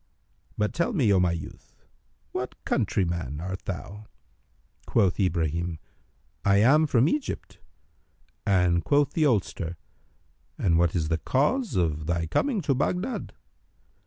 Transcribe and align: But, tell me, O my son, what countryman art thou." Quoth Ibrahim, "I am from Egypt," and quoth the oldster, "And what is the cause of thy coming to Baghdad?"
But, 0.57 0.73
tell 0.73 0.93
me, 0.93 1.13
O 1.13 1.19
my 1.19 1.37
son, 1.37 1.59
what 2.31 2.55
countryman 2.65 3.39
art 3.39 3.65
thou." 3.65 4.07
Quoth 4.87 5.19
Ibrahim, 5.19 5.77
"I 6.43 6.55
am 6.57 6.87
from 6.87 7.07
Egypt," 7.07 7.59
and 8.43 8.83
quoth 8.83 9.11
the 9.13 9.27
oldster, 9.27 9.77
"And 10.57 10.79
what 10.79 10.95
is 10.95 11.09
the 11.09 11.19
cause 11.19 11.75
of 11.75 12.07
thy 12.07 12.25
coming 12.25 12.61
to 12.61 12.73
Baghdad?" 12.73 13.33